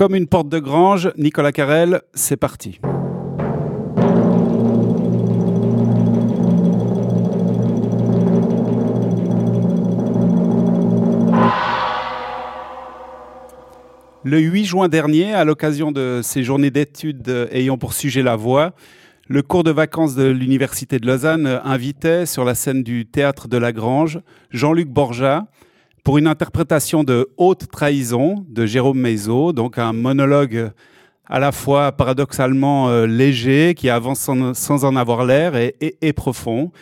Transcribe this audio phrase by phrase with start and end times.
[0.00, 2.80] Comme une porte de grange, Nicolas Carrel, c'est parti.
[14.24, 18.72] Le 8 juin dernier, à l'occasion de ces journées d'études ayant pour sujet la voix,
[19.28, 23.58] le cours de vacances de l'Université de Lausanne invitait sur la scène du théâtre de
[23.58, 25.44] la Grange Jean-Luc Borja
[26.04, 30.70] pour une interprétation de Haute trahison de Jérôme Meizo, donc un monologue
[31.26, 36.72] à la fois paradoxalement euh, léger, qui avance sans, en avoir l'air, et, profond.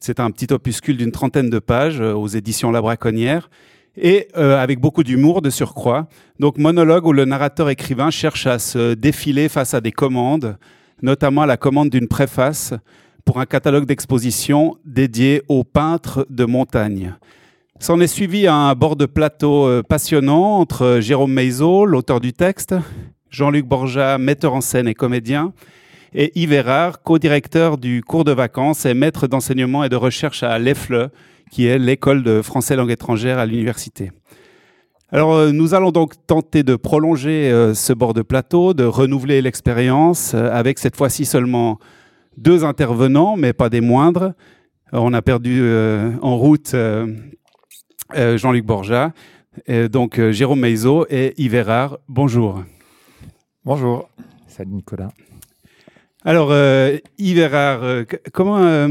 [0.00, 3.50] C'est un petit opuscule d'une trentaine de pages euh, aux éditions La Braconnière,
[3.96, 6.08] et euh, avec beaucoup d'humour de surcroît.
[6.38, 10.56] Donc monologue où le narrateur écrivain cherche à se défiler face à des commandes,
[11.02, 12.72] notamment à la commande d'une préface
[13.24, 17.14] pour un catalogue d'exposition dédié aux peintres de montagne.
[17.80, 22.74] S'en est suivi un bord de plateau euh, passionnant entre Jérôme Meizo, l'auteur du texte,
[23.30, 25.52] Jean-Luc Borja, metteur en scène et comédien,
[26.12, 30.58] et Yves Erard, co-directeur du cours de vacances et maître d'enseignement et de recherche à
[30.58, 31.10] l'EFLE,
[31.50, 34.10] qui est l'école de français langue étrangère à l'université.
[35.10, 39.40] Alors, euh, nous allons donc tenter de prolonger euh, ce bord de plateau, de renouveler
[39.40, 41.78] l'expérience euh, avec cette fois-ci seulement
[42.36, 44.32] deux intervenants, mais pas des moindres.
[44.92, 45.60] on a perdu
[46.22, 46.74] en route
[48.14, 49.12] Jean-Luc Borja,
[49.90, 51.98] donc Jérôme Meizo et Yves Erard.
[52.08, 52.62] Bonjour.
[53.64, 54.08] Bonjour.
[54.46, 55.10] Salut Nicolas.
[56.24, 56.52] Alors,
[57.18, 58.88] Yves Erard, comment,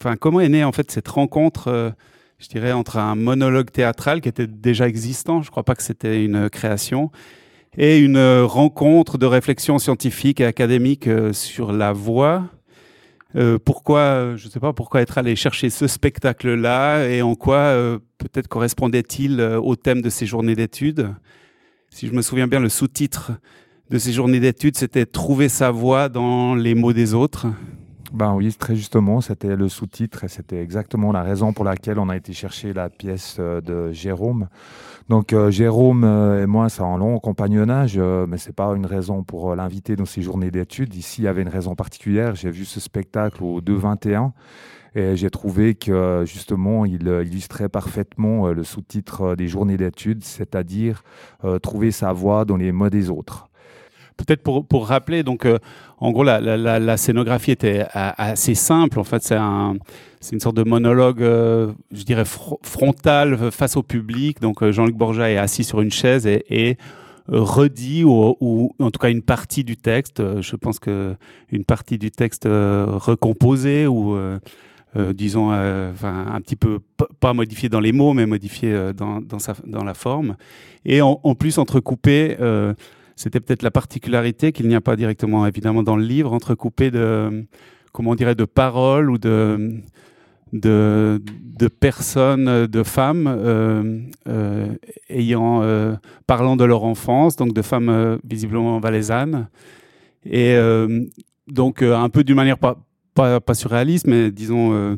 [0.00, 1.94] enfin, comment est née en fait cette rencontre
[2.38, 5.82] je dirais, entre un monologue théâtral qui était déjà existant, je ne crois pas que
[5.82, 7.10] c'était une création,
[7.76, 12.44] et une rencontre de réflexion scientifique et académique euh, sur la voix.
[13.36, 17.56] Euh, pourquoi, je ne sais pas, pourquoi être allé chercher ce spectacle-là et en quoi
[17.56, 21.14] euh, peut-être correspondait-il au thème de ces journées d'études?
[21.90, 23.32] Si je me souviens bien, le sous-titre
[23.90, 27.46] de ces journées d'études, c'était Trouver sa voix dans les mots des autres.
[28.12, 32.08] Ben oui, très justement, c'était le sous-titre et c'était exactement la raison pour laquelle on
[32.08, 34.48] a été chercher la pièce euh, de Jérôme.
[35.10, 39.24] Donc euh, Jérôme euh, et moi, c'est un long compagnonnage, mais c'est pas une raison
[39.24, 40.94] pour l'inviter dans ces journées d'études.
[40.94, 42.34] Ici, il y avait une raison particulière.
[42.34, 44.30] J'ai vu ce spectacle au 2-21
[44.94, 51.02] et j'ai trouvé que justement, il illustrait parfaitement le sous-titre des journées d'études, c'est-à-dire
[51.62, 53.47] trouver sa voix dans les mots des autres.
[54.18, 55.58] Peut-être pour, pour, rappeler, donc, euh,
[55.98, 58.98] en gros, la, la, la, scénographie était assez simple.
[58.98, 59.76] En fait, c'est un,
[60.32, 64.40] une sorte de monologue, euh, je dirais, frontal face au public.
[64.40, 66.78] Donc, euh, Jean-Luc Borja est assis sur une chaise et, et
[67.28, 70.20] redit, ou, ou, en tout cas une partie du texte.
[70.40, 71.14] Je pense que
[71.52, 74.18] une partie du texte recomposée ou
[75.14, 75.50] disons,
[75.92, 76.80] enfin, un petit peu
[77.20, 80.36] pas modifié dans les mots, mais modifié dans, dans, sa, dans la forme,
[80.84, 82.36] et en, en plus entrecoupé
[83.18, 87.46] c'était peut-être la particularité qu'il n'y a pas directement, évidemment, dans le livre, entrecoupé de,
[87.92, 89.82] comment on dirait, de paroles ou de,
[90.52, 94.68] de, personnes, de femmes euh, euh,
[95.10, 95.96] ayant, euh,
[96.28, 99.48] parlant de leur enfance, donc de femmes visiblement valaisannes.
[100.24, 100.56] Et
[101.48, 102.78] donc, un peu d'une manière pas,
[103.14, 104.96] pas, pas, surréaliste, mais disons,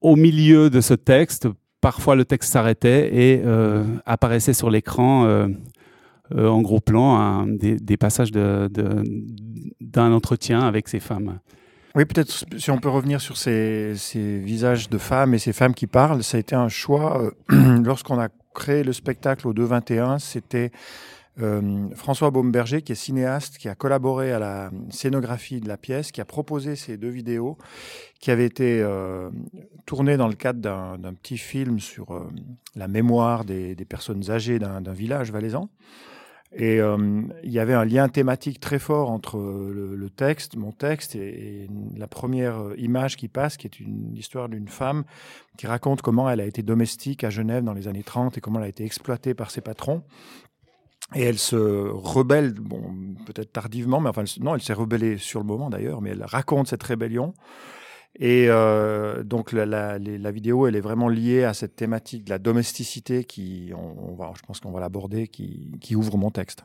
[0.00, 1.48] au milieu de ce texte,
[1.80, 3.42] parfois le texte s'arrêtait et
[4.06, 5.48] apparaissait sur l'écran
[6.36, 11.38] euh, en gros plan des, passages d'un entretien avec ces femmes.
[11.94, 15.86] Oui, peut-être si on peut revenir sur ces, visages de femmes et ces femmes qui
[15.86, 17.32] parlent, ça a été un choix.
[17.50, 20.70] Euh, lorsqu'on a créé le spectacle au 2-21, c'était
[21.40, 26.12] euh, François Baumberger, qui est cinéaste, qui a collaboré à la scénographie de la pièce,
[26.12, 27.58] qui a proposé ces deux vidéos,
[28.20, 28.86] qui avaient été
[29.86, 32.26] tournées dans le cadre d'un petit film sur
[32.74, 35.68] la mémoire des personnes âgées d'un village valaisan.
[36.54, 41.16] Et euh, il y avait un lien thématique très fort entre le, texte, mon texte,
[41.16, 45.04] et, la première image qui passe, qui est une histoire d'une femme
[45.56, 48.58] qui raconte comment elle a été domestique à Genève dans les années 30 et comment
[48.58, 50.02] elle a été exploitée par ses patrons.
[51.14, 52.82] Et elle se rebelle, bon,
[53.26, 56.68] peut-être tardivement, mais enfin, non, elle s'est rebellée sur le moment d'ailleurs, mais elle raconte
[56.68, 57.34] cette rébellion.
[58.18, 62.30] Et euh, donc la, la, la, vidéo, elle est vraiment liée à cette thématique de
[62.30, 66.64] la domesticité qui, on, va, je pense qu'on va l'aborder, qui, qui, ouvre mon texte.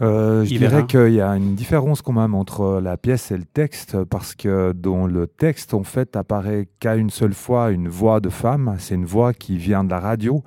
[0.00, 3.44] Euh, je dirais qu'il y a une différence quand même entre la pièce et le
[3.44, 8.20] texte, parce que dans le texte, en fait, apparaît qu'à une seule fois une voix
[8.20, 8.76] de femme.
[8.78, 10.42] C'est une voix qui vient de la radio.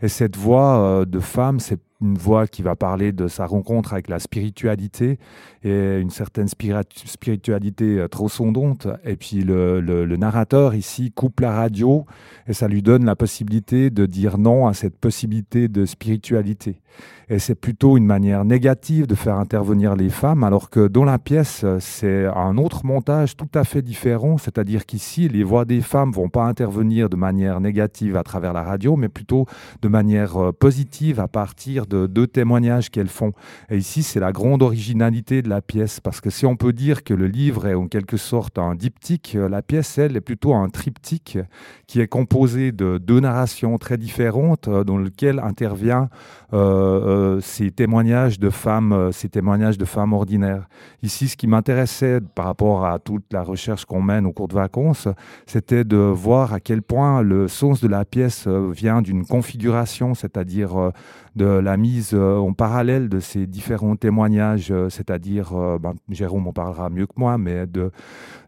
[0.00, 3.92] Et cette voix euh, de femme, c'est une voix qui va parler de sa rencontre
[3.92, 5.18] avec la spiritualité
[5.62, 8.88] et une certaine spiritualité euh, transcendante.
[9.04, 12.04] Et puis le, le, narrateur ici coupe la radio
[12.46, 16.80] et ça lui donne la possibilité de dire non à cette possibilité de spiritualité.
[17.28, 21.18] Et c'est plutôt une manière négative de faire intervenir les femmes, alors que dans la
[21.18, 26.12] pièce, c'est un autre montage tout à fait différent, c'est-à-dire qu'ici, les voix des femmes
[26.12, 29.46] vont pas intervenir de manière négative à travers la radio, mais plutôt
[29.80, 33.32] de manière euh, positive à partir de deux témoignages qu'elles font.
[33.70, 37.04] Et ici, c'est la grande originalité de la pièce, parce que si on peut dire
[37.04, 40.54] que le livre est en quelque sorte un diptyque, euh, la pièce, elle, est plutôt
[40.54, 41.38] un triptyque
[41.86, 46.08] qui est composé de deux narrations très différentes euh, dans lesquelles intervient
[46.52, 50.68] euh, ces témoignages de femmes, ces témoignages de femmes ordinaires.
[51.02, 54.54] Ici, ce qui m'intéressait par rapport à toute la recherche qu'on mène au cours de
[54.54, 55.08] vacances,
[55.46, 60.92] c'était de voir à quel point le sens de la pièce vient d'une configuration, c'est-à-dire
[61.36, 67.06] de la mise en parallèle de ces différents témoignages, c'est-à-dire, ben, Jérôme en parlera mieux
[67.06, 67.90] que moi, mais de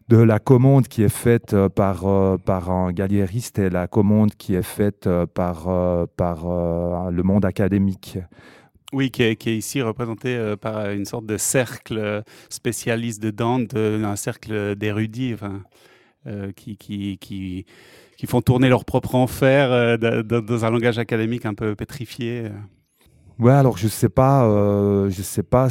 [0.07, 4.35] de la commande qui est faite euh, par, euh, par un galériste et la commande
[4.35, 5.65] qui est faite euh, par,
[6.15, 8.19] par le monde académique.
[8.93, 14.75] Oui, qui est, ici représenté par une sorte de cercle spécialiste de Dante, un cercle
[14.75, 15.35] d'érudits
[16.55, 17.65] qui, qui, qui,
[18.17, 22.49] qui, font tourner leur propre enfer dans un langage académique un peu pétrifié.
[23.39, 24.47] Ouais, alors je sais pas,
[25.09, 25.65] je sais pas,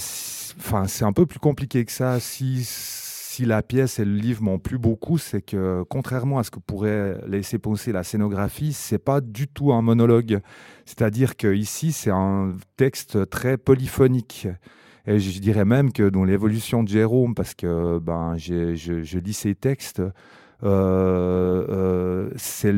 [0.58, 2.20] enfin c'est un peu plus compliqué que ça.
[2.20, 2.64] Si
[3.34, 6.60] si la pièce et le livre m'ont plu beaucoup, c'est que contrairement à ce que
[6.60, 10.38] pourrait laisser penser la scénographie, c'est pas du tout un monologue.
[10.84, 14.46] C'est-à-dire que ici, c'est un texte très polyphonique.
[15.08, 19.32] Et je dirais même que dans l'évolution de Jérôme, parce que ben, je, je lis
[19.32, 20.00] ses textes,
[20.64, 22.72] euh, euh, c'est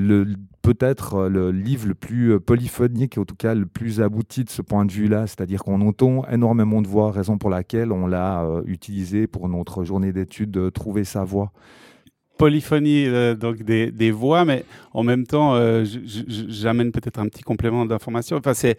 [0.62, 4.84] peut-être le livre le plus polyphonique, en tout cas le plus abouti de ce point
[4.84, 9.26] de vue-là, c'est-à-dire qu'on entend énormément de voix, raison pour laquelle on l'a euh, utilisé
[9.26, 11.52] pour notre journée d'études, de trouver sa voix
[12.38, 15.54] polyphonie donc des, des, voix, mais en même temps,
[15.86, 18.36] j'amène peut-être un petit complément d'information.
[18.36, 18.76] Enfin, c'est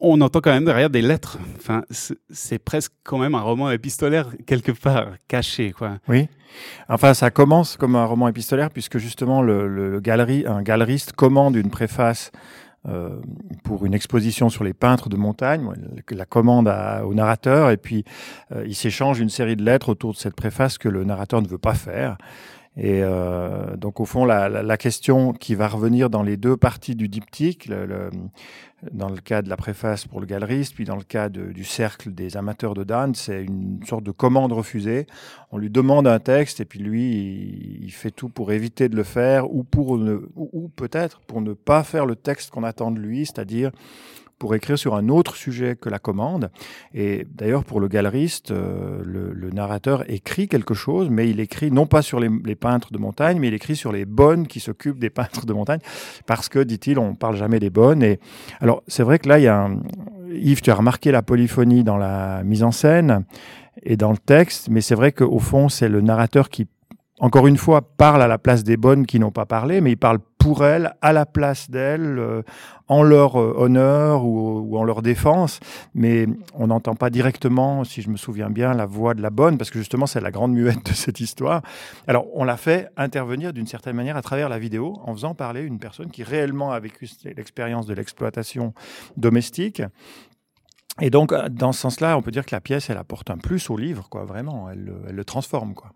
[0.00, 1.38] on entend quand même derrière des lettres.
[1.56, 1.82] Enfin,
[2.30, 5.98] c'est presque quand même un roman épistolaire quelque part caché, quoi.
[6.08, 6.28] Oui.
[6.88, 11.70] Enfin, ça commence comme un roman épistolaire puisque justement le, galerie, un galeriste commande une
[11.70, 12.30] préface
[12.88, 13.20] euh,
[13.64, 15.68] pour une exposition sur les peintres de montagne,
[16.10, 16.72] la commande
[17.04, 18.04] au narrateur, et puis
[18.52, 21.48] euh, il s'échange une série de lettres autour de cette préface que le narrateur ne
[21.48, 22.16] veut pas faire.
[22.80, 26.94] Et euh, donc au fond, la, la, question qui va revenir dans les deux parties
[26.94, 28.10] du diptyque, le,
[28.92, 32.14] dans le cas de la préface pour le galeriste, puis dans le cas du cercle
[32.14, 35.08] des amateurs de Dan, c'est une sorte de commande refusée.
[35.50, 39.02] On lui demande un texte et puis lui, il, fait tout pour éviter de le
[39.02, 43.00] faire ou pour ou, ou peut-être pour ne pas faire le texte qu'on attend de
[43.00, 43.72] lui, c'est-à-dire
[44.38, 46.50] pour écrire sur un autre sujet que la commande.
[46.94, 51.86] Et d'ailleurs, pour le galeriste, euh, le, narrateur écrit quelque chose, mais il écrit non
[51.86, 55.10] pas sur les, peintres de montagne, mais il écrit sur les bonnes qui s'occupent des
[55.18, 55.80] peintres de montagne,
[56.26, 58.02] parce que, dit-il, on parle jamais des bonnes.
[58.02, 58.20] Et
[58.60, 59.80] alors, c'est vrai que là, y a un...
[60.30, 63.24] Yves, tu as remarqué la polyphonie dans la mise en scène
[63.82, 66.68] et dans le texte, mais c'est vrai qu'au fond, c'est le narrateur qui
[67.20, 69.96] encore une fois, parle à la place des bonnes qui n'ont pas parlé, mais il
[69.96, 72.42] parle pour elles, à la place d'elles, euh,
[72.86, 75.60] en leur euh, honneur ou, en leur défense.
[75.94, 79.58] Mais on n'entend pas directement, si je me souviens bien, la voix de la bonne,
[79.58, 81.62] parce que justement, c'est la grande muette de cette histoire.
[82.06, 85.62] Alors, on l'a fait intervenir d'une certaine manière à travers la vidéo, en faisant parler
[85.62, 88.72] une personne qui réellement a vécu l'expérience de l'exploitation
[89.16, 89.82] domestique.
[91.00, 93.70] Et donc, dans ce sens-là, on peut dire que la pièce, elle apporte un plus
[93.70, 94.70] au livre, quoi, vraiment.
[94.70, 95.92] Elle, elle le transforme, quoi.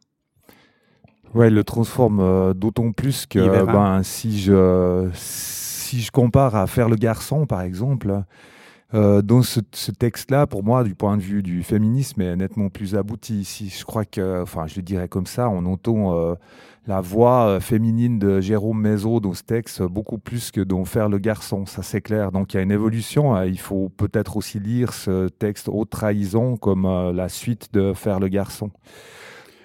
[1.34, 6.66] Ouais, il le transforme euh, d'autant plus que ben, si, je, si je compare à
[6.66, 8.22] Faire le garçon, par exemple,
[8.92, 9.60] euh, dans ce,
[9.90, 13.40] texte-là, pour moi, du point de vue du féminisme, est nettement plus abouti.
[13.40, 16.34] Ici, je crois que, enfin, je le dirais comme ça, on entend euh,
[16.86, 21.16] la voix féminine de Jérôme Mézot dans ce texte beaucoup plus que dans Faire le
[21.16, 22.30] garçon, ça c'est clair.
[22.30, 23.40] Donc il y a une évolution.
[23.44, 28.28] il faut peut-être aussi lire ce texte Haute trahison comme la suite de Faire le
[28.28, 28.70] garçon.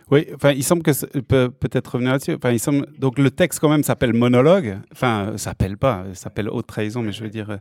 [0.09, 2.35] Oui, enfin, il semble que peut peut-être revenir là-dessus.
[2.35, 4.77] Enfin, il semble donc le texte quand même s'appelle monologue.
[4.91, 7.59] Enfin, s'appelle pas, s'appelle haute trahison, mais je veux dire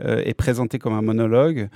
[0.00, 1.68] euh, est présenté comme un monologue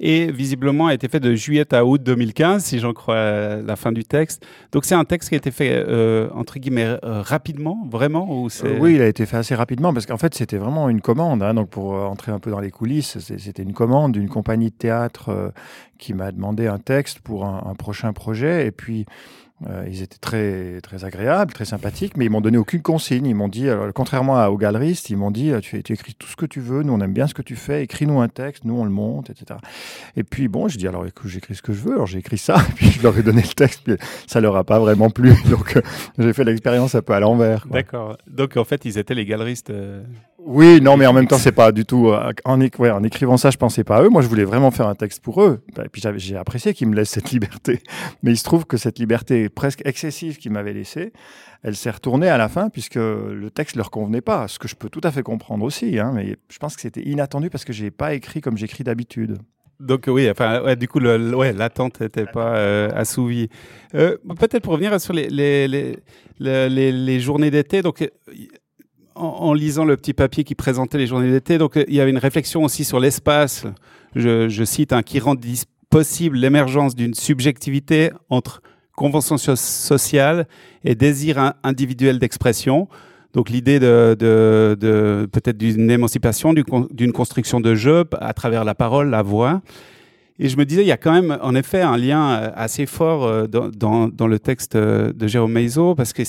[0.00, 3.92] et visiblement a été fait de juillet à août 2015, si j'en crois la fin
[3.92, 4.44] du texte.
[4.72, 8.48] Donc c'est un texte qui a été fait euh, entre guillemets euh, rapidement, vraiment ou
[8.80, 11.44] Oui, il a été fait assez rapidement parce qu'en fait c'était vraiment une commande.
[11.44, 14.76] Hein, donc pour entrer un peu dans les coulisses, c'était une commande d'une compagnie de
[14.76, 15.52] théâtre
[15.96, 19.06] qui m'a demandé un texte pour un, un prochain projet et puis
[19.68, 23.26] Euh, ils étaient très très agréables, très sympathiques, mais ils m'ont donné aucune consigne.
[23.26, 26.14] Ils m'ont dit, alors, contrairement à, aux galeristes, ils m'ont dit, euh, tu, tu, écris
[26.14, 28.28] tout ce que tu veux, nous on aime bien ce que tu fais, écris-nous un
[28.28, 29.60] texte, nous on le monte, etc.
[30.16, 32.38] Et puis bon, je dis alors écoute, j'écris ce que je veux, alors j'ai écrit
[32.38, 35.10] ça, et puis je leur ai donné le texte, puis ça leur a pas vraiment
[35.10, 35.82] plu, donc euh,
[36.18, 37.66] j'ai fait l'expérience un peu à l'envers.
[37.70, 38.16] D'accord.
[38.28, 39.68] Donc en fait, ils étaient les galeristes.
[39.70, 40.02] Euh...
[40.42, 42.08] Oui, non, mais en même temps, c'est pas du tout.
[42.08, 44.08] euh, En, ouais, en écrivant ça, je pensais pas à eux.
[44.08, 45.62] Moi, je voulais vraiment faire un texte pour eux.
[45.84, 47.82] Et puis j'ai apprécié qu'ils me laissent cette liberté.
[48.22, 51.12] Mais il se trouve que cette liberté presque excessive qu'ils m'avaient laissée,
[51.62, 54.48] elle s'est retournée à la fin puisque le texte leur convenait pas.
[54.48, 55.98] Ce que je peux tout à fait comprendre aussi.
[55.98, 59.38] Hein, mais je pense que c'était inattendu parce que j'ai pas écrit comme j'écris d'habitude.
[59.78, 63.48] Donc oui, enfin, ouais, du coup, le, le- ouais, l'attente n'était pas euh, assouvie.
[63.94, 65.66] Euh, Peut-être pour revenir sur les, les,
[66.38, 68.08] les, les, journées d'été, donc euh,
[69.14, 72.10] en, en lisant le petit papier qui présentait les journées d'été, donc il y avait
[72.10, 73.64] une réflexion aussi sur l'espace.
[74.14, 75.34] Je, je cite, hein, qui rend
[75.88, 78.60] possible l'émergence d'une subjectivité entre
[78.96, 80.46] convention so- sociale
[80.84, 82.88] et désir in- individuel d'expression.
[83.32, 88.74] Donc l'idée de, de, de peut-être d'une émancipation, d'une construction de jeu à travers la
[88.74, 89.62] parole, la voix.
[90.42, 93.24] Et je me disais, il y a quand même en effet un lien assez fort
[93.24, 96.22] euh, dans, le texte euh, de Jérôme Meizo, parce que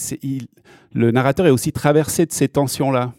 [0.94, 3.14] le narrateur est aussi traversé de ces tensions-là.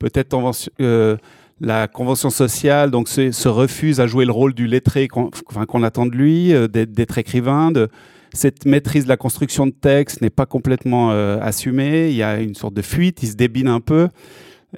[0.00, 0.36] Peut-être
[0.80, 1.16] euh,
[1.60, 6.06] la convention sociale, donc se, se refuse à jouer le rôle du lettré qu'on, attend
[6.06, 7.88] de lui, d'être écrivain, de,
[8.36, 12.10] cette maîtrise de la construction de texte n'est pas complètement euh, assumée.
[12.10, 14.08] Il y a une sorte de fuite, il se débine un peu.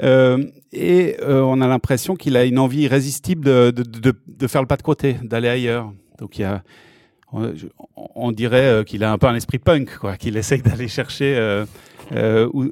[0.03, 4.77] Euh, et euh, on a l'impression qu'il a une envie irrésistible de, faire le pas
[4.77, 5.93] de côté, d'aller ailleurs.
[6.19, 6.63] Donc il y a,
[8.15, 11.65] on, dirait qu'il a un peu un esprit punk, quoi, qu'il essaye d'aller chercher
[12.53, 12.65] où,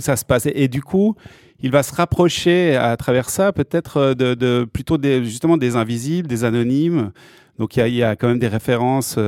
[0.00, 0.46] ça se passe.
[0.46, 1.14] Et, du coup,
[1.60, 6.44] il va se rapprocher à travers ça peut-être de, plutôt des, justement des invisibles, des
[6.44, 7.12] anonymes.
[7.58, 9.18] Donc il a, il y a quand même des références.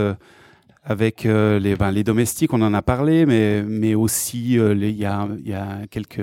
[0.84, 4.96] Avec euh, les, ben, les domestiques, on en a parlé, mais, mais aussi euh, il
[4.96, 6.20] y, a, il y a quelques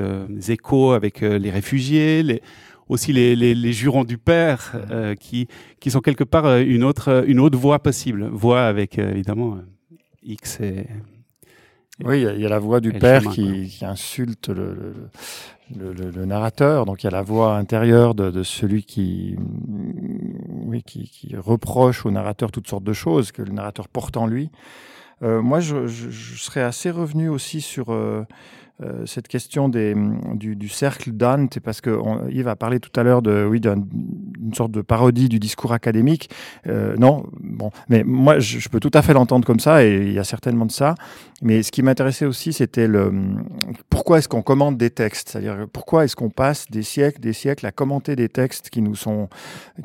[0.50, 2.42] échos avec euh, les réfugiés, les,
[2.90, 5.48] aussi les, les, les jurons du père, euh, qui,
[5.80, 8.28] qui sont quelque part une autre, une autre voie possible.
[8.34, 9.60] Voie avec évidemment
[10.24, 10.88] X et.
[12.06, 14.48] Oui, il y a- il y, a la voix du père chemin, qui, qui insulte
[14.48, 14.94] le,
[15.78, 16.86] le, le, le- narrateur.
[16.86, 19.36] Donc il y a la voix intérieure de, de celui qui,
[20.86, 24.50] qui, reproche au narrateur toutes sortes de choses que le narrateur porte en lui.
[25.22, 25.88] Euh, moi, je
[26.38, 28.26] serais assez revenu aussi sur euh,
[28.82, 29.96] euh, cette question des,
[30.34, 32.00] du, cercle d'Anne, parce que
[32.32, 33.86] Yves a parlé tout à l'heure de, oui, d'une
[34.42, 36.30] une sorte de parodie du discours académique.
[36.68, 40.14] Euh, non, bon, mais moi, je, peux tout à fait l'entendre comme ça, et il
[40.14, 40.96] y a certainement de ça.
[41.42, 43.12] Mais ce qui m'intéressait aussi, c'était le
[43.90, 47.66] pourquoi est-ce qu'on commente des textes, c'est-à-dire pourquoi est-ce qu'on passe des siècles, des siècles
[47.66, 49.30] à commenter des textes qui nous sont,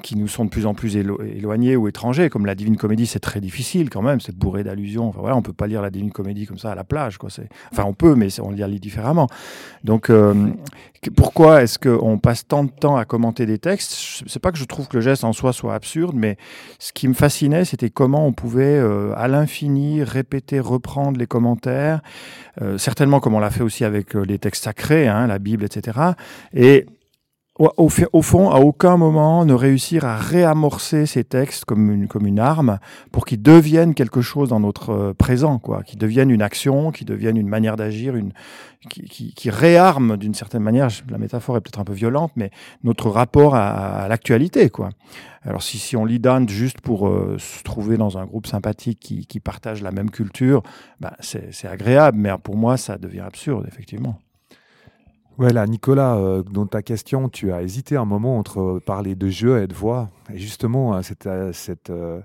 [0.02, 3.06] qui nous sont de plus en plus élo éloignés ou étrangers, comme la Divine Comédie,
[3.06, 5.08] c'est très difficile quand même, c'est bourré d'allusions.
[5.08, 7.28] Enfin voilà, on peut pas lire la Divine Comédie comme ça à la plage, quoi.
[7.70, 9.26] Enfin on peut, mais on lit différemment.
[9.82, 10.50] Donc euh,
[11.16, 14.22] pourquoi est-ce qu'on passe tant de temps à commenter des textes?
[14.26, 16.36] C'est pas que je trouve que le geste en soi soit absurde, mais
[16.78, 22.00] ce qui me fascinait, c'était comment on pouvait euh, à l'infini répéter, reprendre les commentaires,
[22.62, 25.98] euh, certainement comme on l'a fait aussi avec les textes sacrés, hein, la Bible, etc.
[26.54, 26.86] Et
[27.58, 27.70] au,
[28.12, 32.40] au, fond, à aucun moment ne réussir à réamorcer ces textes comme une, comme une
[32.40, 32.80] arme
[33.12, 37.06] pour qu'ils deviennent quelque chose dans notre euh, présent, quoi, qu'ils deviennent une action, qu'ils
[37.06, 38.32] deviennent une manière d'agir, une,
[38.90, 42.50] qui, qui, qui réarme d'une certaine manière, la métaphore est peut-être un peu violente, mais
[42.82, 44.90] notre rapport à, à l'actualité, quoi.
[45.46, 48.98] Alors si, si on lit Dante juste pour euh, se trouver dans un groupe sympathique
[48.98, 50.62] qui, qui partage la même culture,
[51.00, 54.18] bah, c'est agréable, mais pour moi ça devient absurde, effectivement.
[55.36, 59.28] Ouais, là, Nicolas, euh, dans ta question, tu as hésité un moment entre parler de
[59.28, 60.08] jeu et de voix.
[60.32, 61.52] Et justement, euh, cette, euh,
[61.90, 62.20] euh,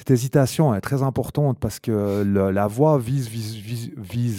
[0.00, 3.28] cette hésitation est très importante parce que la voix vise,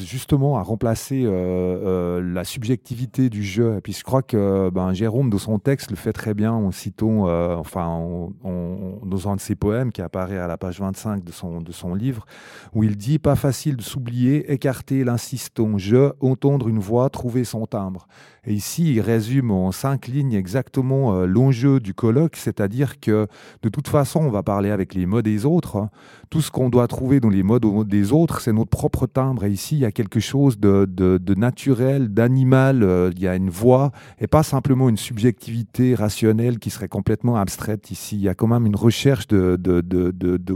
[0.03, 3.75] justement à remplacer euh, euh, la subjectivité du jeu.
[3.77, 6.71] Et puis je crois que ben, Jérôme, dans son texte, le fait très bien en
[6.71, 10.79] citant, euh, enfin, en, en, dans un de ses poèmes qui apparaît à la page
[10.79, 12.25] 25 de son, de son livre,
[12.73, 17.67] où il dit Pas facile de s'oublier, écarter l'insistant je, entendre une voix, trouver son
[17.67, 18.07] timbre.
[18.47, 23.27] Et ici, il résume en cinq lignes exactement euh, l'enjeu du colloque, c'est-à-dire que
[23.61, 25.75] de toute façon, on va parler avec les mots des autres.
[25.75, 25.91] Hein.
[26.31, 29.43] Tout ce qu'on doit trouver dans les mots des autres, c'est notre propre timbre.
[29.43, 30.87] Et ici, il y a quelque chose de,
[31.35, 32.81] naturel, d'animal.
[32.81, 37.35] Euh, il y a une voix et pas simplement une subjectivité rationnelle qui serait complètement
[37.35, 38.15] abstraite ici.
[38.15, 39.55] Il y a quand même une recherche de,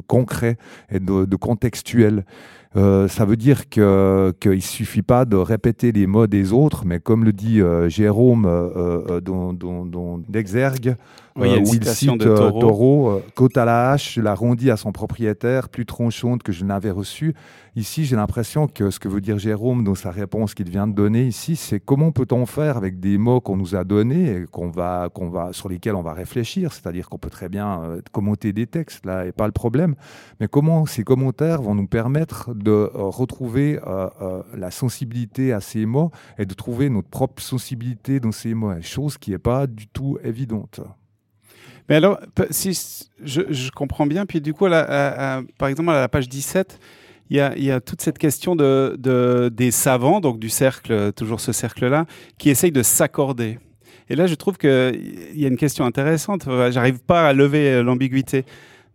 [0.08, 0.58] concret
[0.90, 2.26] et de contextuel.
[2.78, 7.00] Euh, ça veut dire que qu'il suffit pas de répéter les mots des autres, mais
[7.00, 9.22] comme le dit euh, Jérôme euh,
[10.28, 10.96] d'Exergue,
[11.38, 14.14] Oui, il y a une où il cite de euh, euh, Côte à la hache,
[14.16, 17.36] je la rondis à son propriétaire, plus tronchante que je n'avais reçue.
[17.76, 20.94] Ici, j'ai l'impression que ce que veut dire Jérôme dans sa réponse qu'il vient de
[20.94, 24.70] donner ici, c'est comment peut-on faire avec des mots qu'on nous a donnés et qu'on
[24.70, 26.72] va, qu'on va, sur lesquels on va réfléchir?
[26.72, 29.96] C'est-à-dire qu'on peut très bien euh, commenter des textes, là, et pas le problème.
[30.40, 35.60] Mais comment ces commentaires vont nous permettre de euh, retrouver euh, euh, la sensibilité à
[35.60, 39.68] ces mots et de trouver notre propre sensibilité dans ces mots, chose qui n'est pas
[39.68, 40.80] du tout évidente.
[41.90, 46.28] Mais alors, si je, comprends bien, puis du coup, là, par exemple, à la page
[46.28, 46.80] 17,
[47.30, 51.12] il y a, y a toute cette question de, de- des savants, donc du cercle,
[51.14, 52.06] toujours ce cercle-là,
[52.38, 53.60] qui essayent de s'accorder.
[54.10, 56.48] Et là, je trouve qu'il y a une question intéressante.
[56.70, 58.46] J'arrive pas à lever euh, l'ambiguïté.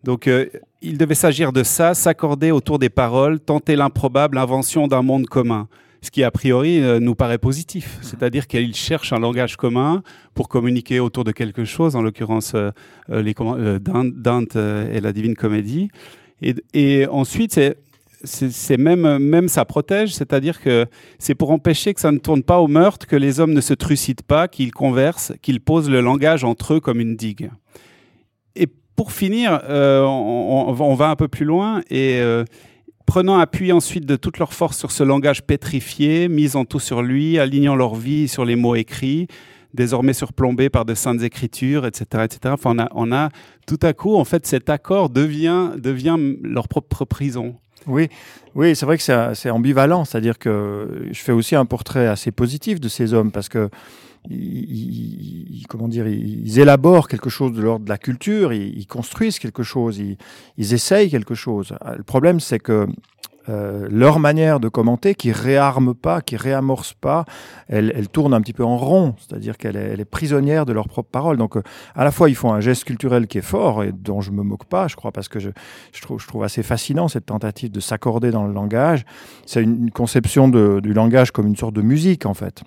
[0.05, 0.47] Donc, euh,
[0.83, 5.69] il devait s'agir de ça, s'accorder autour des paroles, tenter l'improbable, invention d'un monde commun.
[6.03, 7.99] Ce qui, a priori, euh, nous paraît positif.
[8.01, 10.03] C'est-à-dire qu'il cherche un langage commun
[10.35, 12.71] pour communiquer autour de quelque chose, en l'occurrence euh,
[13.11, 15.89] euh, les euh, Dante, et la Divine Comédie.
[16.41, 17.61] Et, et ensuite,
[18.25, 20.87] c'est même, même ça protège, c'est-à-dire que
[21.19, 23.75] c'est pour empêcher que ça ne tourne pas au meurtre, que les hommes ne se
[23.75, 27.51] trucident pas, qu'ils conversent, qu'ils posent le langage entre eux comme une digue.
[28.57, 28.67] Et
[28.97, 32.45] pour finir, euh, on, va- on va un peu plus loin et euh,
[33.11, 37.41] prenant appui ensuite de toute leur force sur ce langage pétrifié, misant tout sur lui,
[37.41, 39.27] alignant leur vie sur les mots écrits,
[39.75, 42.39] désormais surplombés par de saintes écritures, etc., etc.
[42.53, 43.31] Enfin, on a,
[43.67, 47.57] tout à coup, en fait, cet accord devient, devient leur propre prison.
[47.89, 48.07] Oui,
[48.55, 49.03] oui, c'est vrai que
[49.35, 53.49] c'est ambivalent, c'est-à-dire que je fais aussi un portrait assez positif de ces hommes parce
[53.49, 53.71] que
[54.29, 59.63] ils, comment dire, ils élaborent quelque chose de l'ordre de la culture, ils, construisent quelque
[59.63, 61.75] chose, ils, essayent quelque chose.
[61.97, 62.87] Le problème, c'est que
[63.49, 67.25] euh, leur manière de commenter, qui réarme pas, qui réamorce pas,
[67.69, 71.39] elle, tourne un petit peu en rond, c'est-à-dire qu'elle est, prisonnière de leurs propres paroles.
[71.39, 71.63] Donc, euh,
[71.97, 74.43] à la fois, ils font un geste culturel qui est fort et dont je me
[74.43, 75.51] moque pas, je crois, parce que je,
[76.03, 79.05] trouve, je trouve assez fascinant cette tentative de s'accorder dans le langage.
[79.47, 82.63] C'est une, conception du langage comme une sorte de musique, en fait.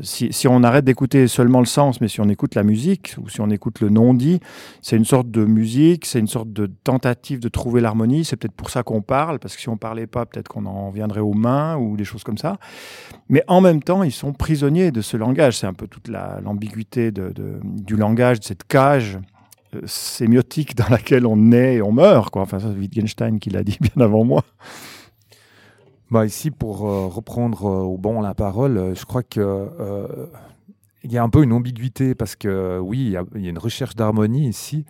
[0.00, 3.42] Si, on arrête d'écouter seulement le sens, mais si on écoute la musique, ou si
[3.42, 4.40] on écoute le non-dit,
[4.80, 8.24] c'est une sorte de musique, c'est une sorte de tentative de trouver l'harmonie.
[8.24, 10.88] C'est peut-être pour ça qu'on parle, parce que si on parlait pas, peut-être qu'on en
[10.90, 12.56] viendrait aux mains ou des choses comme ça.
[13.28, 15.58] Mais en même temps, ils sont prisonniers de ce langage.
[15.58, 17.32] C'est un peu toute la- l'ambiguïté de-
[17.62, 19.18] du langage, de cette cage
[19.74, 22.34] euh, sémiotique dans laquelle on naît et on meurt.
[22.36, 24.42] Enfin, c'est Wittgenstein qui l'a dit bien avant moi.
[26.12, 29.66] Bah ici, pour euh, reprendre euh, au bon la parole, euh, je crois que
[31.04, 33.46] il y a un peu une ambiguïté parce que oui, il y a, il y
[33.46, 34.84] a une recherche d'harmonie ici,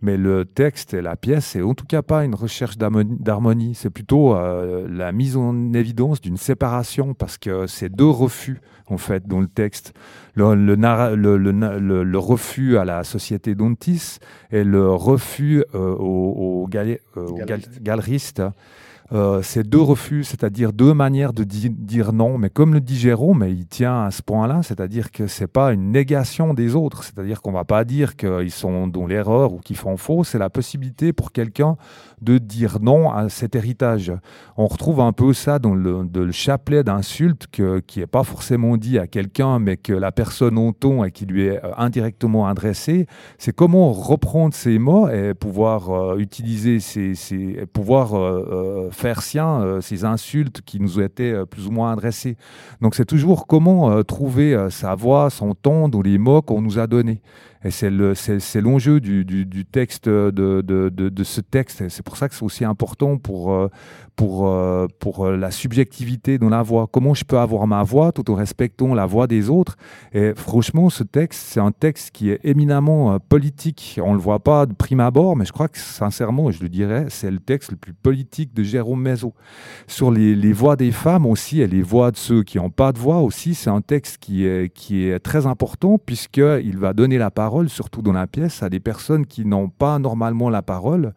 [0.00, 3.74] mais le texte et la pièce, c'est en tout cas pas une recherche d'harmonie-.
[3.74, 9.26] C'est plutôt la mise en évidence d'une séparation parce que c'est deux refus en fait
[9.26, 9.92] dans le texte.
[10.36, 14.18] Le, refus à la société d'Ontis
[14.50, 18.42] et le refus euh, au, au, gal- au gal- Galeriste.
[19.10, 22.36] Euh, c'est deux refus, c'est-à-dire deux manières de di- dire non.
[22.36, 25.72] Mais comme le dit Jérôme, et il tient à ce point-là, c'est-à-dire que c'est pas
[25.72, 27.04] une négation des autres.
[27.04, 30.24] C'est-à-dire qu'on va pas dire qu'ils sont dans l'erreur ou qu'ils font faux.
[30.24, 31.76] C'est la possibilité pour quelqu'un
[32.20, 34.12] de dire non à cet héritage.
[34.56, 39.06] On retrouve un peu ça dans le, chapelet d'insultes qui est pas forcément dit à
[39.06, 43.06] quelqu'un, mais que la personne entend et qui lui est euh, indirectement adressé.
[43.38, 48.14] C'est comment reprendre ces mots et pouvoir euh, utiliser ces, ces pouvoir
[48.98, 52.36] faire sien euh, ces insultes qui nous été euh, plus ou moins adressées.
[52.80, 56.78] Donc c'est toujours comment euh, trouver sa voix, son ton dans les mots qu'on nous
[56.78, 57.20] a donnés.
[57.64, 58.14] Et c'est le-
[58.60, 61.88] l'enjeu du, du, du texte de, de, de, ce texte.
[61.88, 63.68] C'est pour ça que c'est aussi important pour, euh,
[64.14, 66.86] pour, euh, pour euh, la subjectivité dans la voix.
[66.90, 69.76] Comment je peux avoir ma voix tout en respectant la voix des autres?
[70.12, 73.98] Et franchement, ce texte, c'est un texte qui est éminemment politique.
[74.02, 76.68] On ne le voit pas de prime abord, mais je crois que sincèrement, je le
[76.68, 79.34] dirais, c'est le texte le plus politique de Jérôme Mézot.
[79.88, 82.92] Sur les, les voix des femmes aussi, et les voix de ceux qui n'ont pas
[82.92, 87.18] de voix aussi, c'est un texte qui est, qui est très important puisqu'il va donner
[87.18, 91.14] la parole, surtout dans la pièce, à des personnes qui n'ont pas normalement la parole.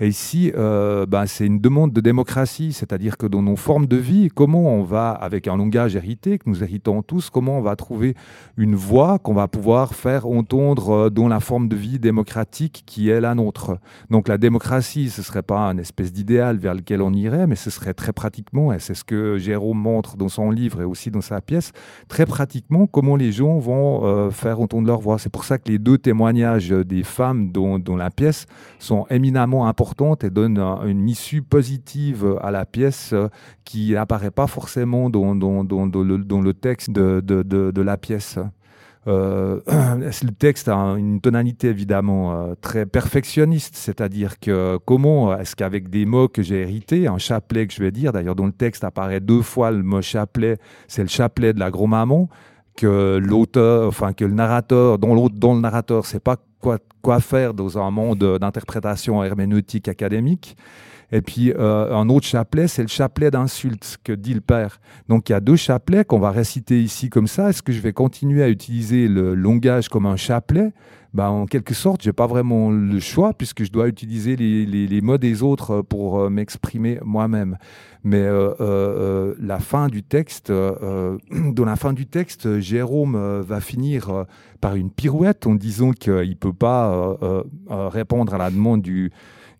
[0.00, 3.96] Et ici, euh, ben, c'est une demande de démocratie, c'est-à-dire que dans nos formes de
[3.96, 7.76] vie, comment on va, avec un langage hérité, que nous héritons tous, comment on va
[7.76, 8.16] trouver
[8.56, 13.10] une voix qu'on va pouvoir faire entendre euh, dans la forme de vie démocratique qui
[13.10, 13.78] est la nôtre.
[14.10, 17.70] Donc la démocratie, ce serait pas un espèce d'idéal vers lequel on irait, mais ce
[17.70, 21.20] serait très pratiquement, et c'est ce que Jérôme montre dans son livre et aussi dans
[21.20, 21.72] sa pièce,
[22.08, 25.18] très pratiquement comment les gens vont euh, faire entendre leur voix.
[25.18, 28.46] C'est pour ça que les deux témoignages des femmes dans la pièce
[28.78, 33.28] sont éminemment importantes et donnent un- une issue positive à la pièce euh,
[33.64, 38.38] qui n'apparaît pas forcément dans, le, texte de la pièce.
[39.06, 45.90] euh, le texte a une tonalité évidemment euh, très perfectionniste, c'est-à-dire que comment est-ce qu'avec
[45.90, 48.82] des mots que j'ai hérités, un chapelet que je vais dire, d'ailleurs dans le texte
[48.84, 50.56] apparaît deux fois le mot chapelet,
[50.88, 52.28] c'est le chapelet de la grand-maman,
[52.76, 57.54] que l'auteur, enfin que le narrateur, dont, dont le narrateur sait pas quoi, quoi faire
[57.54, 60.56] dans un monde d'interprétation herméneutique académique.
[61.14, 64.80] Et puis euh, un autre chapelet, c'est le chapelet d'insultes que dit le père.
[65.08, 67.50] Donc il y a deux chapelets qu'on va réciter ici comme ça.
[67.50, 70.72] Est-ce que je vais continuer à utiliser le langage comme un chapelet?
[71.12, 75.16] Ben, en quelque sorte, j'ai pas vraiment le choix puisque je dois utiliser les, mots
[75.16, 77.58] des autres pour euh, m'exprimer moi-même.
[78.02, 84.26] Mais euh, la fin du texte, dans la fin du texte, Jérôme va finir
[84.60, 87.16] par une pirouette en disant qu'il peut pas
[87.70, 89.12] répondre à la demande du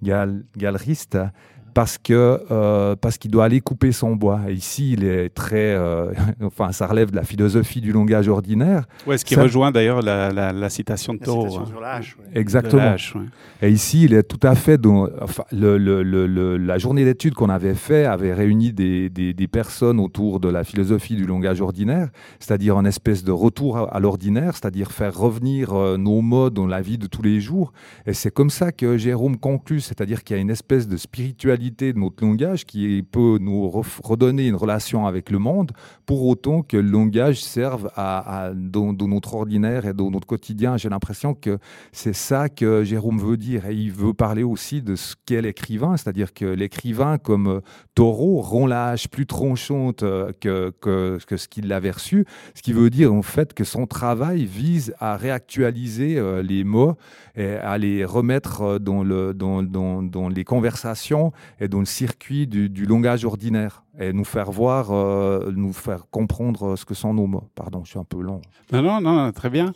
[0.05, 1.31] gal galeriste
[1.75, 4.41] parce que euh, parce qu'il doit aller couper son bois.
[4.49, 8.85] Et ici, il est très, euh, enfin, ça relève de la philosophie du langage ordinaire.
[9.07, 11.59] Ouais, ce qui rejoint d'ailleurs la, la, la, citation de Thoreau.
[11.59, 11.67] Hein.
[11.67, 12.41] Sur la hache, ouais.
[12.41, 12.95] Exactement.
[12.95, 13.27] Ouais.
[13.61, 17.35] Et ici, il est tout à fait dans, enfin, le, le, le, la journée d'études
[17.35, 21.61] qu'on avait fait avait réuni des, des, des, personnes autour de la philosophie du langage
[21.61, 22.09] ordinaire,
[22.39, 26.67] c'est-à-dire une espèce de retour à, à l'ordinaire, c'est-à-dire faire revenir euh, nos modes dans
[26.67, 27.73] la vie de tous les jours.
[28.07, 31.64] Et c'est comme ça que Jérôme conclut, c'est-à-dire qu'il y a une espèce de spiritualité
[31.71, 33.69] de notre langage qui peut nous
[34.03, 35.73] redonner une relation avec le monde,
[36.07, 40.77] pour autant que le langage serve à, dans, notre ordinaire et dans notre quotidien.
[40.77, 41.59] J'ai l'impression que
[41.93, 43.67] c'est ça que Jérôme veut dire.
[43.67, 47.61] Et il veut parler aussi de ce qu'est l'écrivain, c'est-à-dire que l'écrivain, comme euh,
[47.95, 52.25] Taureau, rend la hache plus tranchante euh, que, que, que ce qu'il avait reçu,
[52.55, 56.97] ce qui veut dire en fait que son travail vise à réactualiser euh, les mots
[57.37, 62.47] et à les remettre dans, le, dans, dans, dans les conversations et dans le circuit
[62.47, 67.27] du, langage ordinaire et nous faire voir, euh, nous faire comprendre ce que sont nos
[67.27, 67.49] mots.
[67.55, 68.41] Pardon, je suis un peu long.
[68.73, 69.73] Non, non, non, très bien.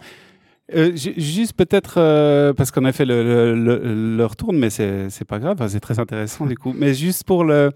[0.75, 5.25] Euh, juste peut-être euh, parce qu'on a fait le, le, le, le retour, mais c'est
[5.27, 6.75] pas grave, c'est très intéressant du coup.
[6.77, 7.73] Mais juste pour le,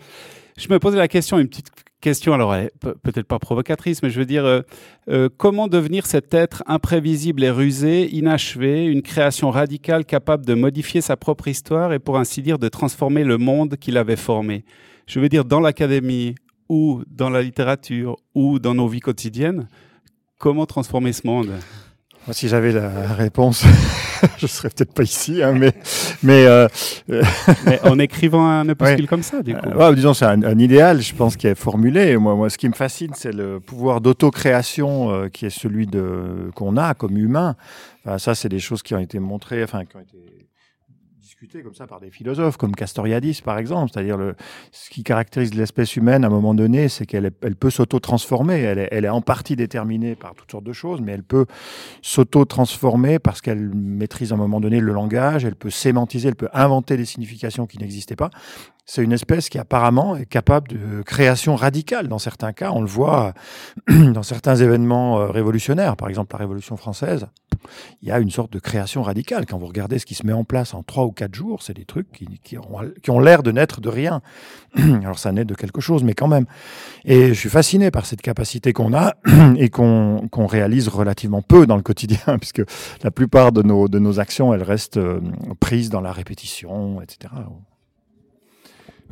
[0.58, 1.70] je me posais la question, une petite
[2.02, 2.54] question, alors
[3.02, 4.60] peut-être pas provocatrice, mais je veux dire, euh,
[5.08, 11.00] euh, comment devenir cet être imprévisible et rusé, inachevé, une création radicale capable de modifier
[11.00, 14.66] sa propre histoire et pour ainsi dire de transformer le monde qu'il avait formé?
[15.06, 16.34] Je veux dire, dans l'académie
[16.68, 19.68] ou dans la littérature ou dans nos vies quotidiennes,
[20.36, 21.52] comment transformer ce monde?
[22.26, 23.64] Moi, si j'avais la réponse,
[24.38, 25.72] je serais peut-être pas ici, hein, mais
[26.22, 26.68] mais, euh,
[27.08, 29.06] mais en écrivant un opuscule ouais.
[29.08, 29.68] comme ça, du coup.
[29.68, 32.16] Euh, ouais, disons, c'est un, un, idéal, je pense, qui est formulé.
[32.16, 36.50] Moi, moi, ce qui me fascine, c'est le pouvoir d'autocréation euh, qui est celui de
[36.54, 37.56] qu'on a comme humain.
[38.04, 40.18] Enfin, ça, c'est des choses qui ont été montrées, enfin, qui ont été
[41.64, 44.34] comme ça par des philosophes comme Castoriadis par exemple, c'est-à-dire le
[44.70, 48.78] ce qui caractérise l'espèce humaine à un moment donné, c'est qu'elle elle peut s'auto-transformer, elle
[48.78, 51.46] est, elle est en partie déterminée par toutes sortes de choses, mais elle peut
[52.00, 56.50] s'auto-transformer parce qu'elle maîtrise à un moment donné le langage, elle peut sémantiser, elle peut
[56.52, 58.30] inventer des significations qui n'existaient pas.
[58.84, 62.72] C'est une espèce qui apparemment est capable de création radicale dans certains cas.
[62.72, 63.32] On le voit
[63.88, 67.28] dans certains événements euh, révolutionnaires, par exemple la Révolution française.
[68.02, 69.46] Il y a une sorte de création radicale.
[69.46, 71.74] Quand vous regardez ce qui se met en place en trois ou quatre jours, c'est
[71.74, 74.20] des trucs qui, ont, l'air de naître de rien.
[74.76, 76.46] Alors ça naît de quelque chose, mais quand même.
[77.04, 79.14] Et je suis fasciné par cette capacité qu'on a
[79.56, 82.62] et qu'on qu réalise relativement peu dans le quotidien, puisque
[83.04, 85.20] la plupart de nos, de nos actions, elles restent euh,
[85.60, 87.32] prises dans la répétition, etc.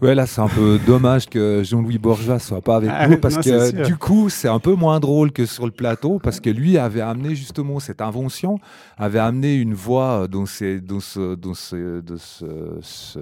[0.03, 3.37] Ouais, là, c'est un peu dommage que Jean-Louis Bourgeois soit pas avec ah, nous parce
[3.37, 6.49] non, que du coup, c'est un peu moins drôle que sur le plateau parce que
[6.49, 8.59] lui avait amené justement cette invention,
[8.97, 13.19] avait amené une voix dans ces, dans ce, dans ce, de ce, ce,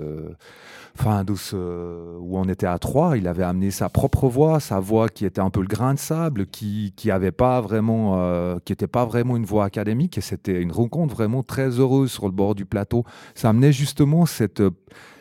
[0.96, 4.78] enfin, dans ce, où on était à trois, il avait amené sa propre voix, sa
[4.78, 8.58] voix qui était un peu le grain de sable, qui, qui avait pas vraiment, euh,
[8.64, 12.26] qui était pas vraiment une voix académique et c'était une rencontre vraiment très heureuse sur
[12.26, 13.04] le bord du plateau.
[13.34, 14.62] Ça amenait justement cette,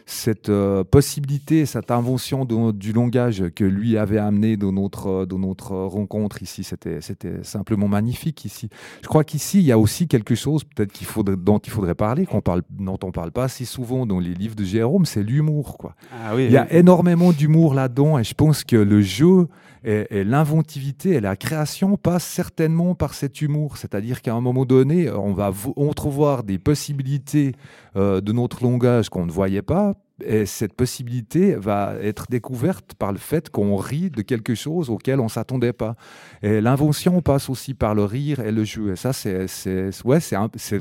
[0.09, 5.37] cette euh, possibilité, cette invention de, du langage que lui avait amené dans notre, dans
[5.37, 8.69] notre rencontre ici, c'était, c'était simplement magnifique ici.
[9.01, 11.93] Je crois qu'ici, il y a aussi quelque chose peut-être qu'il faudrait, dont il faudrait
[11.93, 15.23] parler, qu'on parle, dont on parle pas si souvent dans les livres de Jérôme, c'est
[15.23, 15.77] l'humour.
[15.77, 15.93] Quoi.
[16.23, 16.77] Ah oui, il y a oui.
[16.77, 19.49] énormément d'humour là-dedans et je pense que le jeu
[19.83, 23.77] et, l'inventivité et la création passent certainement par cet humour.
[23.77, 27.53] C'est-à-dire qu'à un moment donné, on va entrevoir des possibilités
[27.95, 29.93] euh, de notre langage qu'on ne voyait pas.
[30.25, 35.19] Et cette possibilité va être découverte par le fait qu'on rit de quelque chose auquel
[35.19, 35.95] on s'attendait pas.
[36.41, 38.93] Et l'invention passe aussi par le rire et le jeu.
[38.93, 39.45] Et ça, c'est
[40.05, 40.19] ouais,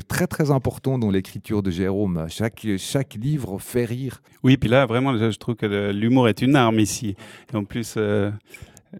[0.07, 2.25] très très important dans l'écriture de Jérôme.
[2.29, 4.23] Chaque chaque livre fait rire.
[4.41, 7.15] Oui, puis là vraiment, je trouve que l'humour est une arme ici.
[7.53, 7.93] Et en plus.
[7.97, 8.31] Euh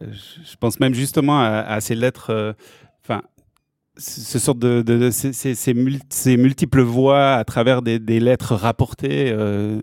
[0.01, 2.55] je pense même justement à, ces lettres,
[3.03, 3.21] enfin,
[3.97, 5.73] ce sorte de, ces,
[6.37, 9.31] multiples voix à travers des, lettres rapportées.
[9.31, 9.79] Euh,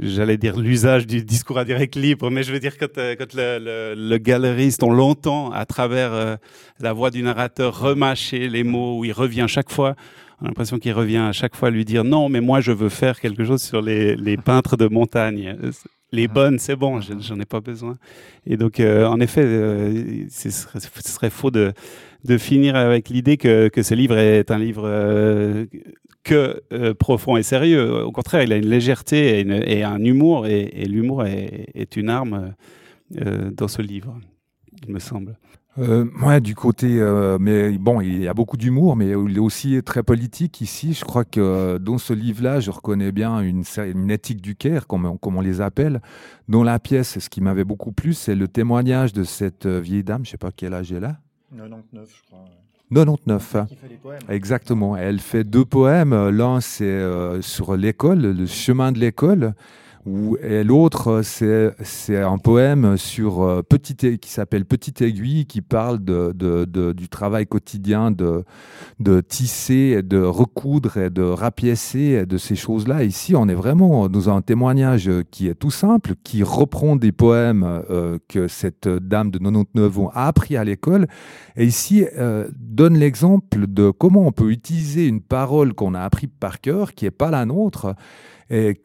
[0.00, 3.32] J'allais dire l'usage du discours à direct libre, mais je veux dire quand, euh, quand
[3.34, 6.36] le, le, galeriste, on l'entend à travers euh,
[6.80, 9.94] la voix du narrateur remâcher les mots, où il revient chaque fois.
[10.40, 12.88] On a l'impression qu'il revient à chaque fois lui dire non, mais moi je veux
[12.88, 15.56] faire quelque chose sur les, les peintres de montagne.
[16.12, 17.96] Les bonnes, c'est bon, j'en ai pas besoin.
[18.44, 19.44] Et donc, euh, en effet,
[20.28, 21.72] ce serait, ce, serait, faux de,
[22.24, 24.88] de finir avec l'idée que, que, ce livre est un livre
[26.22, 28.04] que euh, profond et sérieux.
[28.04, 32.54] Au contraire, il a une légèreté et, un humour, et, l'humour est, une arme
[33.20, 34.18] euh, dans ce livre,
[34.86, 35.36] il me semble.
[35.78, 39.40] Euh, ouais, du côté, euh, mais bon, il y a beaucoup d'humour, mais il est
[39.40, 40.94] aussi très politique ici.
[40.94, 45.18] Je crois que dans ce livre-là, je reconnais bien une, une éthique du Caire, comme,
[45.18, 46.00] comme, on les appelle.
[46.48, 50.24] Dans la pièce, ce qui m'avait beaucoup plu, c'est le témoignage de cette vieille dame,
[50.24, 51.16] je sais pas quel âge elle a.
[51.56, 52.44] 99, je crois.
[52.92, 53.56] 99.
[54.28, 54.96] Exactement.
[54.96, 56.30] Elle fait deux poèmes.
[56.30, 59.54] L'un, c'est euh, sur l'école, le chemin de l'école
[60.42, 63.62] et l'autre, c'est un poème sur euh,
[64.20, 68.44] qui s'appelle Petite aiguille, qui parle du travail quotidien de,
[69.20, 73.04] tisser, de recoudre et de rapiécer, de ces choses-là.
[73.04, 77.82] Ici, on est vraiment dans un témoignage qui est tout simple, qui reprend des poèmes
[77.90, 81.08] euh, que cette dame de 99 ans a appris à l'école.
[81.56, 86.26] Et ici, euh, donne l'exemple de comment on peut utiliser une parole qu'on a appris
[86.26, 87.94] par cœur, qui n'est pas la nôtre,
[88.50, 88.76] et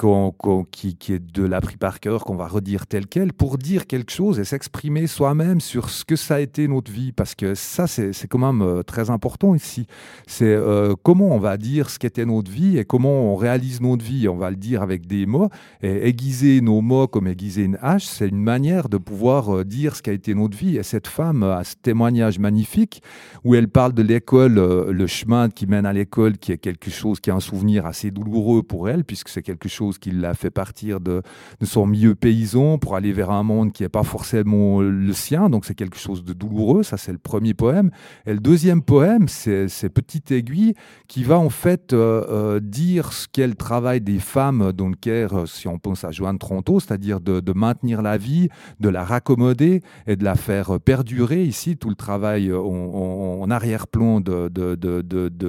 [0.71, 4.11] qui, qui, est de l'appris par cœur, qu'on va redire tel quel, pour dire quelque
[4.11, 7.11] chose et s'exprimer soi-même sur ce que ça a été notre vie.
[7.11, 9.87] Parce que ça, c'est quand même euh, très important ici.
[10.27, 14.05] C'est euh, comment on va dire ce qu'était notre vie et comment on réalise notre
[14.05, 14.27] vie.
[14.29, 15.49] On va le dire avec des mots.
[15.81, 19.95] Et aiguiser nos mots comme aiguiser une hache, c'est une manière de pouvoir euh, dire
[19.95, 20.77] ce qu'a été notre vie.
[20.77, 23.01] Et cette femme a ce témoignage magnifique
[23.43, 27.19] où elle parle de l'école, le chemin qui mène à l'école, qui est quelque chose
[27.19, 30.49] qui est un souvenir assez douloureux pour elle, puisque c'est quelque chose qui l'a fait
[30.49, 31.21] partir de,
[31.63, 35.49] son milieu paysan pour aller vers un monde qui n'est pas forcément le sien.
[35.49, 36.83] Donc c'est quelque chose de douloureux.
[36.83, 37.91] Ça, c'est le premier poème.
[38.25, 40.73] Et le deuxième poème, c'est Petite aiguille
[41.07, 44.95] qui va en fait euh, euh, dire ce qu'est le travail des femmes dans le
[44.95, 49.03] Caire, euh, si on pense à Joanne Tronto, c'est-à-dire de, maintenir la vie, de la
[49.03, 51.43] raccommoder et de la faire perdurer.
[51.43, 54.49] Ici, tout le travail en, arrière-plan de,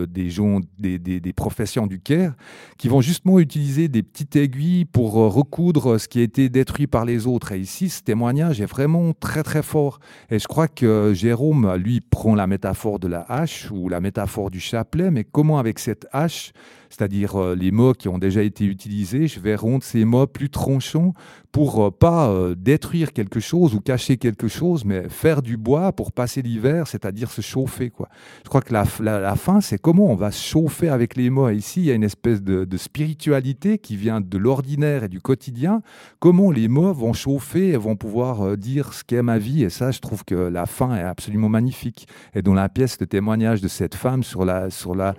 [0.07, 2.35] des gens, des, des professions du Caire,
[2.79, 6.87] qui vont justement utiliser des petite aiguille pour euh, recoudre ce qui a été détruit
[6.87, 7.52] par les autres.
[7.52, 10.00] Et ici, ce témoignage est vraiment très très fort.
[10.30, 14.50] Et je crois que Jérôme, lui, prend la métaphore de la hache ou la métaphore
[14.50, 16.52] du chapelet, mais comment avec cette hache
[16.90, 20.51] c'est-à-dire euh, les mots qui ont déjà été utilisés, je vais rendre ces mots plus
[20.51, 21.12] tranchants
[21.53, 25.92] pour euh, pas euh, détruire quelque chose ou cacher quelque chose, mais faire du bois
[25.92, 27.90] pour passer l'hiver, c'est-à-dire se chauffer.
[27.90, 28.09] Quoi.
[28.44, 31.49] Je crois que la, la, fin, c'est comment on va se chauffer avec les mots.
[31.51, 35.81] ici, il y a une espèce de, spiritualité qui vient de l'ordinaire et du quotidien.
[36.18, 39.64] Comment les mots vont chauffer et vont pouvoir dire ce qu'est ma vie.
[39.64, 42.07] Et ça, je trouve que la fin est absolument magnifique.
[42.35, 45.14] Et dans la pièce, de témoignage de cette femme sur la, sur la,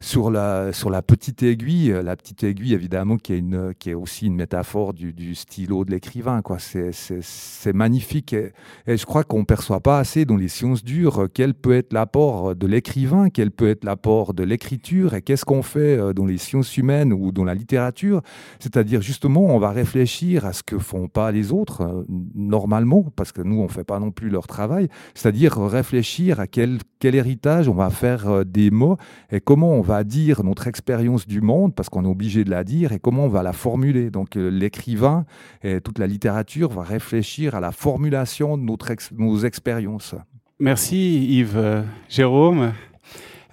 [0.00, 4.34] sur la, sur la petite aiguille, euh, la petite aiguille évidemment qui est, aussi une
[4.34, 6.40] métaphore du, stylo de l'écrivain.
[6.56, 8.52] C'est magnifique et,
[8.86, 12.56] je crois qu'on ne perçoit pas assez dans les sciences dures quel peut être l'apport
[12.56, 16.38] de l'écrivain, quel peut être l'apport de l'écriture et qu'est-ce qu'on fait euh, dans les
[16.38, 18.22] sciences humaines ou dans la littérature.
[18.58, 23.32] C'est-à-dire justement, on va réfléchir à ce que font pas les autres euh, normalement, parce
[23.32, 24.88] que nous, on fait pas non plus leur travail.
[25.14, 28.96] C'est-à-dire réfléchir à quel, quel héritage on va faire des mots
[29.30, 32.64] et comment on va dire notre expérience du monde, parce qu'on est obligé de la
[32.64, 34.10] dire, et comment on va la formuler.
[34.10, 35.24] Donc euh, l'écrivain
[35.62, 40.14] et toute la littérature va réfléchir à la formulation de notre nos expériences.
[40.58, 41.56] Merci Yves.
[41.56, 42.72] Euh, Jérôme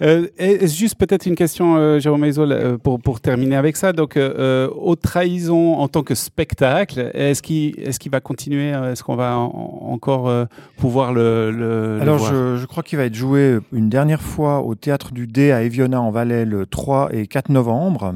[0.02, 0.28] euh,
[0.68, 3.94] juste peut-être une question, euh, Jérôme Maisol, euh, pour, pour terminer avec ça.
[3.94, 9.04] Donc, euh, haute trahison en tant que spectacle, est-ce qu'il est qu'il va continuer Est-ce
[9.04, 10.32] qu'on va encore
[10.78, 14.62] pouvoir le, le Alors, voir je, je, crois qu'il va être joué une dernière fois
[14.62, 18.14] au Théâtre du Dé à Eviona en Valais le 3 et 4 novembre.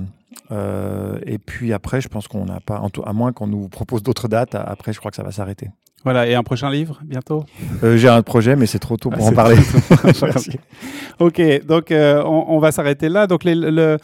[1.25, 4.55] Et puis après, je pense qu'on n'a pas, à moins qu'on nous propose d'autres dates,
[4.55, 5.69] après, je crois que ça va s'arrêter.
[6.03, 7.45] Voilà, et un prochain livre bientôt?
[7.83, 9.55] Euh, J'ai un projet, mais c'est trop tôt pour ah, en parler.
[11.19, 13.25] ok, donc euh, on, on, va s'arrêter là.
[13.25, 13.97] Donc les, le,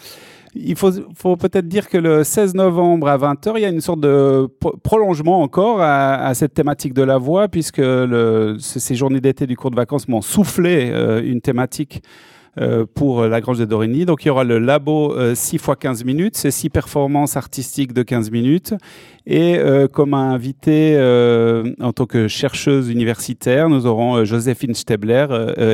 [0.56, 3.82] il faut, faut peut-être dire que le 16 novembre à 20h, il y a une
[3.82, 4.48] sorte de
[4.84, 9.56] prolongement encore à, à cette thématique de la voix, puisque le, ces journées d'été du
[9.56, 12.02] cours de vacances m'ont soufflé euh, une thématique
[12.94, 14.06] pour la Grange de Dorigny.
[14.06, 18.04] Donc il y aura le labo 6 x 15 minutes, c'est 6 performances artistiques de
[18.04, 18.74] 15 minutes.
[19.26, 19.60] Et
[19.94, 20.98] comme invité
[21.80, 25.28] en tant que chercheuse universitaire, nous aurons Joséphine Stebler,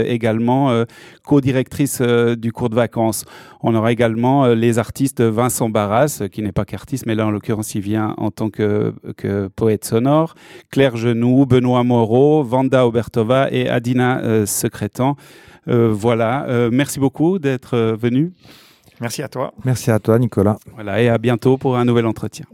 [0.06, 0.84] également
[1.24, 3.24] co-directrice du cours de vacances.
[3.62, 7.76] On aura également les artistes Vincent Barras, qui n'est pas qu'artiste, mais là en l'occurrence
[7.76, 10.36] il vient en tant que, que poète sonore,
[10.70, 15.16] Claire Genoux, Benoît Moreau, Vanda Obertova et Adina Secrétan.
[15.68, 18.34] Euh, voilà, euh, merci beaucoup d'être euh, venu.
[19.02, 19.54] Merci à toi.
[19.66, 20.58] Merci à toi, Nicolas.
[20.74, 22.46] Voilà, et à bientôt pour un nouvel entretien.